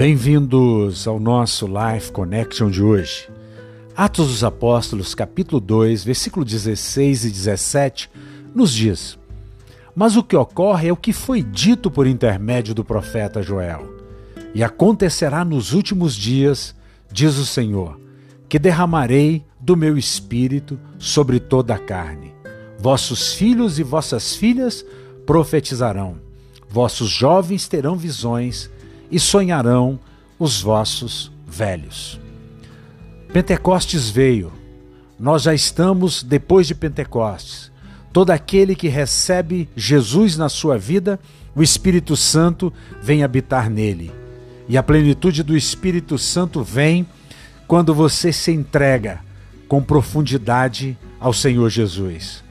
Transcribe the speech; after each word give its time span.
Bem-vindos 0.00 1.06
ao 1.06 1.20
nosso 1.20 1.66
Life 1.66 2.10
Connection 2.10 2.70
de 2.70 2.82
hoje. 2.82 3.28
Atos 3.94 4.28
dos 4.28 4.42
Apóstolos, 4.42 5.14
capítulo 5.14 5.60
2, 5.60 6.04
versículo 6.04 6.42
16 6.42 7.26
e 7.26 7.30
17, 7.30 8.10
nos 8.54 8.72
diz: 8.72 9.18
Mas 9.94 10.16
o 10.16 10.22
que 10.22 10.34
ocorre 10.34 10.88
é 10.88 10.92
o 10.92 10.96
que 10.96 11.12
foi 11.12 11.42
dito 11.42 11.90
por 11.90 12.06
intermédio 12.06 12.74
do 12.74 12.82
profeta 12.82 13.42
Joel. 13.42 13.94
E 14.54 14.64
acontecerá 14.64 15.44
nos 15.44 15.74
últimos 15.74 16.14
dias, 16.14 16.74
diz 17.12 17.36
o 17.36 17.44
Senhor, 17.44 18.00
que 18.48 18.58
derramarei 18.58 19.44
do 19.60 19.76
meu 19.76 19.98
espírito 19.98 20.80
sobre 20.98 21.38
toda 21.38 21.74
a 21.74 21.78
carne. 21.78 22.32
Vossos 22.78 23.34
filhos 23.34 23.78
e 23.78 23.82
vossas 23.82 24.34
filhas 24.34 24.82
profetizarão, 25.26 26.16
vossos 26.70 27.10
jovens 27.10 27.68
terão 27.68 27.96
visões 27.96 28.70
e 29.10 29.18
sonharão 29.18 29.98
os 30.38 30.60
vossos 30.60 31.30
velhos. 31.46 32.20
Pentecostes 33.32 34.08
veio. 34.08 34.52
Nós 35.18 35.42
já 35.42 35.54
estamos 35.54 36.22
depois 36.22 36.66
de 36.66 36.74
Pentecostes. 36.74 37.70
Todo 38.12 38.30
aquele 38.30 38.74
que 38.74 38.88
recebe 38.88 39.68
Jesus 39.76 40.36
na 40.36 40.48
sua 40.48 40.78
vida, 40.78 41.20
o 41.54 41.62
Espírito 41.62 42.16
Santo 42.16 42.72
vem 43.02 43.22
habitar 43.22 43.68
nele. 43.68 44.10
E 44.68 44.76
a 44.76 44.82
plenitude 44.82 45.42
do 45.42 45.56
Espírito 45.56 46.16
Santo 46.16 46.62
vem 46.62 47.06
quando 47.66 47.94
você 47.94 48.32
se 48.32 48.50
entrega 48.50 49.20
com 49.68 49.82
profundidade 49.82 50.98
ao 51.20 51.32
Senhor 51.32 51.68
Jesus. 51.68 52.42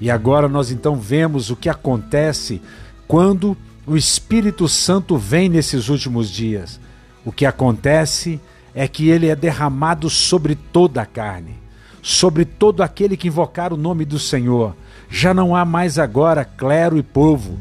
E 0.00 0.10
agora 0.10 0.48
nós 0.48 0.70
então 0.70 0.96
vemos 0.96 1.50
o 1.50 1.56
que 1.56 1.68
acontece 1.68 2.60
quando 3.06 3.56
o 3.88 3.96
Espírito 3.96 4.68
Santo 4.68 5.16
vem 5.16 5.48
nesses 5.48 5.88
últimos 5.88 6.28
dias. 6.28 6.78
O 7.24 7.32
que 7.32 7.46
acontece 7.46 8.38
é 8.74 8.86
que 8.86 9.08
ele 9.08 9.28
é 9.28 9.34
derramado 9.34 10.10
sobre 10.10 10.54
toda 10.54 11.00
a 11.00 11.06
carne, 11.06 11.54
sobre 12.02 12.44
todo 12.44 12.82
aquele 12.82 13.16
que 13.16 13.28
invocar 13.28 13.72
o 13.72 13.78
nome 13.78 14.04
do 14.04 14.18
Senhor. 14.18 14.76
Já 15.08 15.32
não 15.32 15.56
há 15.56 15.64
mais 15.64 15.98
agora 15.98 16.44
clero 16.44 16.98
e 16.98 17.02
povo. 17.02 17.58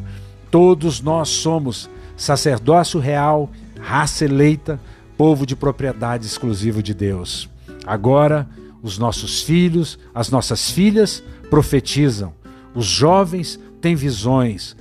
Todos 0.52 1.00
nós 1.00 1.30
somos 1.30 1.90
sacerdócio 2.18 3.00
real, 3.00 3.50
raça 3.80 4.26
eleita, 4.26 4.78
povo 5.18 5.46
de 5.46 5.56
propriedade 5.56 6.26
exclusiva 6.26 6.84
de 6.84 6.94
Deus. 6.94 7.50
Agora, 7.86 8.46
os 8.84 8.98
nossos 8.98 9.44
filhos, 9.44 9.98
as 10.14 10.30
nossas 10.30 10.70
filhas 10.70 11.24
profetizam, 11.50 12.34
os 12.76 12.86
jovens 12.86 13.58
têm 13.80 13.96
visões, 13.96 14.76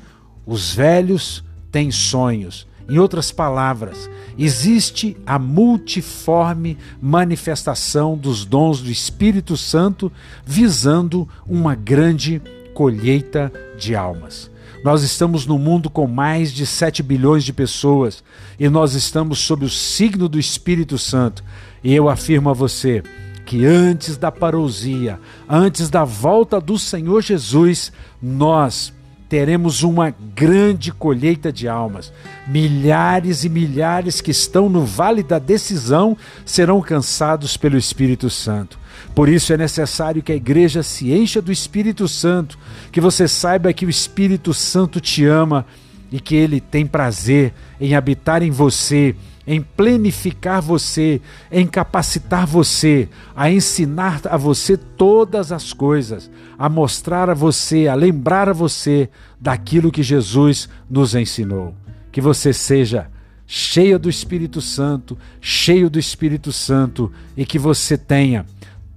os 0.47 0.73
velhos 0.73 1.45
têm 1.71 1.91
sonhos. 1.91 2.67
Em 2.89 2.99
outras 2.99 3.33
palavras, 3.33 4.09
existe 4.39 5.17
a 5.27 5.41
multiforme 5.41 6.79
manifestação 7.03 8.17
dos 8.17 8.45
dons 8.45 8.81
do 8.81 8.91
Espírito 8.91 9.57
Santo 9.57 10.11
visando 10.45 11.29
uma 11.47 11.75
grande 11.75 12.41
colheita 12.73 13.53
de 13.77 13.97
almas. 13.97 14.51
Nós 14.85 15.03
estamos 15.03 15.47
no 15.47 15.59
mundo 15.59 15.91
com 15.91 16.07
mais 16.07 16.53
de 16.53 16.65
7 16.65 17.03
bilhões 17.03 17.43
de 17.43 17.53
pessoas 17.53 18.23
e 18.57 18.69
nós 18.69 18.95
estamos 18.95 19.41
sob 19.41 19.65
o 19.65 19.71
signo 19.71 20.29
do 20.29 20.39
Espírito 20.39 20.97
Santo. 20.97 21.43
E 21.83 21.93
eu 21.93 22.09
afirmo 22.09 22.51
a 22.51 22.53
você 22.53 23.03
que 23.45 23.65
antes 23.65 24.17
da 24.17 24.31
parousia, 24.31 25.19
antes 25.49 25.91
da 25.91 26.05
volta 26.05 26.61
do 26.61 26.79
Senhor 26.79 27.21
Jesus, 27.21 27.93
nós 28.23 28.93
teremos 29.29 29.83
uma 29.83 30.15
grande 30.35 30.93
colheita 30.93 31.53
de 31.53 31.69
almas. 31.69 32.13
Milhares 32.47 33.45
e 33.45 33.49
milhares 33.49 34.21
que 34.21 34.31
estão 34.31 34.69
no 34.69 34.85
vale 34.85 35.23
da 35.23 35.39
decisão 35.39 36.17
serão 36.45 36.81
cansados 36.81 37.57
pelo 37.57 37.77
Espírito 37.77 38.31
Santo. 38.31 38.79
Por 39.15 39.29
isso 39.29 39.53
é 39.53 39.57
necessário 39.57 40.23
que 40.23 40.33
a 40.33 40.37
igreja 40.37 40.83
se 40.83 41.13
encha 41.13 41.41
do 41.43 41.51
Espírito 41.51 42.07
Santo, 42.07 42.59
que 42.93 43.01
você 43.01 43.27
saiba 43.27 43.73
que 43.73 43.87
o 43.87 43.91
Espírito 43.91 44.53
Santo 44.55 45.01
te 45.01 45.25
ama 45.25 45.67
e 46.11 46.21
que 46.21 46.35
ele 46.35 46.61
tem 46.61 46.87
prazer 46.87 47.53
em 47.81 47.95
habitar 47.95 48.43
em 48.43 48.51
você 48.51 49.15
em 49.47 49.63
plenificar 49.63 50.61
você, 50.61 51.21
em 51.53 51.67
capacitar 51.67 52.47
você, 52.47 53.09
a 53.35 53.51
ensinar 53.51 54.23
a 54.25 54.37
você 54.37 54.77
todas 54.77 55.53
as 55.53 55.73
coisas, 55.73 56.29
a 56.59 56.69
mostrar 56.69 57.31
a 57.31 57.35
você, 57.35 57.87
a 57.87 57.95
lembrar 57.95 58.49
a 58.49 58.53
você 58.53 59.09
daquilo 59.41 59.93
que 59.93 60.03
Jesus 60.03 60.69
nos 60.91 61.15
ensinou. 61.15 61.75
Que 62.11 62.21
você 62.21 62.53
seja 62.53 63.09
cheia 63.47 63.99
do 63.99 64.11
Espírito 64.11 64.61
Santo, 64.61 65.17
cheio 65.41 65.89
do 65.89 65.99
Espírito 65.99 66.51
Santo 66.51 67.13
e 67.37 67.47
que 67.47 67.59
você 67.59 67.97
tenha 67.97 68.45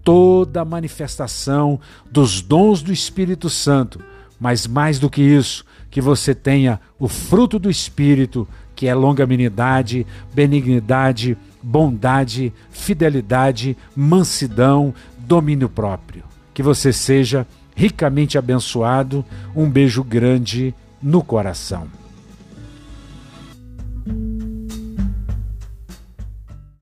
toda 0.03 0.61
a 0.61 0.65
manifestação 0.65 1.79
dos 2.09 2.41
dons 2.41 2.81
do 2.81 2.91
Espírito 2.91 3.47
Santo, 3.49 3.99
mas 4.39 4.65
mais 4.65 4.99
do 4.99 5.09
que 5.09 5.21
isso, 5.21 5.65
que 5.91 6.01
você 6.01 6.33
tenha 6.33 6.79
o 6.97 7.07
fruto 7.07 7.59
do 7.59 7.69
Espírito, 7.69 8.47
que 8.75 8.87
é 8.87 8.93
longanimidade, 8.93 10.05
benignidade, 10.33 11.37
bondade, 11.61 12.53
fidelidade, 12.71 13.75
mansidão, 13.95 14.93
domínio 15.17 15.67
próprio. 15.67 16.23
Que 16.53 16.63
você 16.63 16.93
seja 16.93 17.45
ricamente 17.75 18.37
abençoado. 18.37 19.25
Um 19.55 19.69
beijo 19.69 20.03
grande 20.03 20.73
no 21.01 21.23
coração. 21.23 21.87